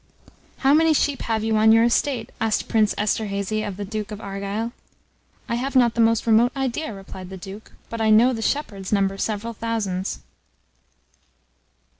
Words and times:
"How 0.57 0.73
many 0.73 0.93
sheep 0.95 1.21
have 1.21 1.43
you 1.43 1.57
on 1.57 1.71
your 1.71 1.83
estate?" 1.83 2.31
asked 2.41 2.67
Prince 2.67 2.95
Esterhazy 2.97 3.61
of 3.61 3.77
the 3.77 3.85
duke 3.85 4.09
of 4.09 4.19
Argyll. 4.19 4.71
"I 5.47 5.53
have 5.53 5.75
not 5.75 5.93
the 5.93 6.01
most 6.01 6.25
remote 6.25 6.51
idea," 6.55 6.91
replied 6.91 7.29
the 7.29 7.37
duke; 7.37 7.73
"but 7.87 8.01
I 8.01 8.09
know 8.09 8.33
the 8.33 8.41
shepherds 8.41 8.91
number 8.91 9.19
several 9.19 9.53
thousands." 9.53 10.21